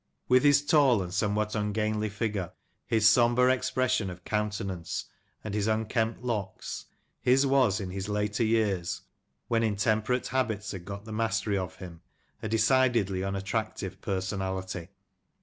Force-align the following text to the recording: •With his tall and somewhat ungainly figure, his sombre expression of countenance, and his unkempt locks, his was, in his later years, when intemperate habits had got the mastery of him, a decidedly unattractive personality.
•With 0.31 0.41
his 0.41 0.65
tall 0.65 1.03
and 1.03 1.13
somewhat 1.13 1.53
ungainly 1.53 2.09
figure, 2.09 2.53
his 2.87 3.07
sombre 3.07 3.53
expression 3.53 4.09
of 4.09 4.23
countenance, 4.23 5.05
and 5.43 5.53
his 5.53 5.67
unkempt 5.67 6.23
locks, 6.23 6.85
his 7.21 7.45
was, 7.45 7.79
in 7.79 7.91
his 7.91 8.09
later 8.09 8.43
years, 8.43 9.01
when 9.47 9.61
intemperate 9.61 10.25
habits 10.29 10.71
had 10.71 10.85
got 10.85 11.05
the 11.05 11.11
mastery 11.13 11.55
of 11.59 11.75
him, 11.75 12.01
a 12.41 12.49
decidedly 12.49 13.23
unattractive 13.23 14.01
personality. 14.01 14.87